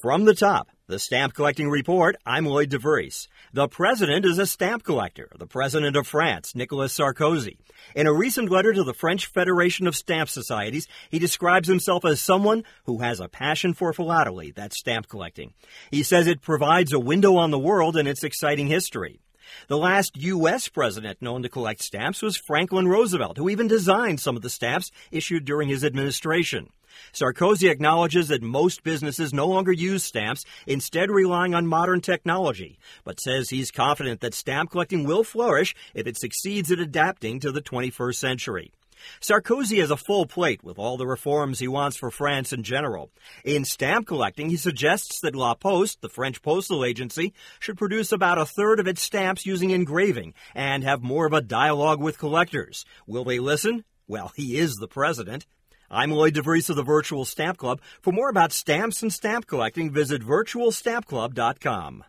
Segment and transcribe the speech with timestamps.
[0.00, 3.26] From the top, the Stamp Collecting Report, I'm Lloyd DeVries.
[3.52, 7.56] The president is a stamp collector, the president of France, Nicolas Sarkozy.
[7.96, 12.20] In a recent letter to the French Federation of Stamp Societies, he describes himself as
[12.20, 15.52] someone who has a passion for philately, that's stamp collecting.
[15.90, 19.18] He says it provides a window on the world and its exciting history.
[19.68, 20.68] The last U.S.
[20.68, 24.90] president known to collect stamps was Franklin Roosevelt, who even designed some of the stamps
[25.10, 26.70] issued during his administration.
[27.12, 33.20] Sarkozy acknowledges that most businesses no longer use stamps, instead relying on modern technology, but
[33.20, 37.62] says he's confident that stamp collecting will flourish if it succeeds at adapting to the
[37.62, 38.72] 21st century.
[39.20, 43.10] Sarkozy has a full plate with all the reforms he wants for France in general.
[43.44, 48.38] In stamp collecting, he suggests that La Poste, the French postal agency, should produce about
[48.38, 52.84] a third of its stamps using engraving and have more of a dialogue with collectors.
[53.06, 53.84] Will they listen?
[54.06, 55.46] Well, he is the president.
[55.90, 57.80] I'm Lloyd DeVries of the Virtual Stamp Club.
[58.02, 62.04] For more about stamps and stamp collecting, visit virtualstampclub.com.